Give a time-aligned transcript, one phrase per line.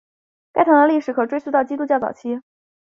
[0.51, 2.41] 该堂的历史可追溯到基督教早期。